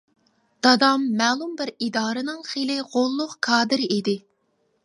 [0.67, 4.21] دادام مەلۇم بىر ئىدارىنىڭ خىلى غوللۇق كادىرى ئىدى.